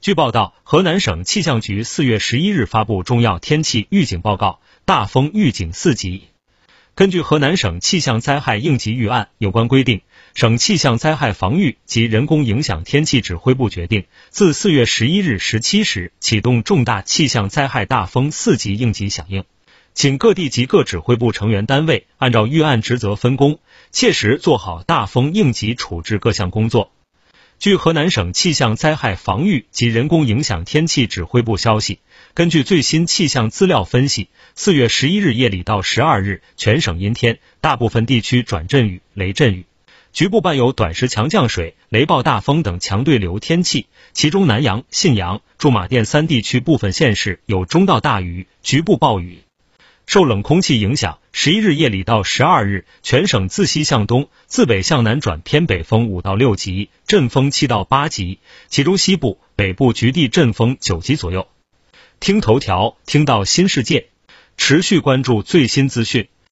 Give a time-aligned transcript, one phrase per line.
[0.00, 6.22] 据报道，河南省气象局四月十一日发布重要天气预警报告，大风预警四级。
[6.94, 10.02] 根据河南省气象灾害应急预案有关规定，
[10.34, 19.42] 省气象灾害防御及人工影响天气指挥部决定，自四月十一日十七时启动重大气象灾害大风四级应急响应，
[19.94, 23.58] 请各地及各指挥部成员单位按照预案职责分工，
[23.90, 26.92] 切实做好大风应急处置各项工作。
[27.58, 31.98] 据河南省气象灾害防御及人工影响天气指挥部消息，
[32.32, 39.64] 根据最新气象资料分析，四月十一日夜里到十二日，全省阴天，大部分地区转阵雨、雷阵雨，
[40.12, 43.88] 局部伴有短时强降水、雷暴大风等强对流天气。
[44.12, 49.40] 其中南阳、信阳、驻马店三地区部分县市有中到大雨，局部暴雨。
[50.08, 61.46] 受冷空气影响，十一日夜里到十二日，全省自西向东、自北向南转偏北风五到六级，阵风七到八级，其中西部、北部局地阵风九级左右。
[62.20, 64.08] 听头条，听到新世界，
[64.56, 66.28] 持续关注最新资讯。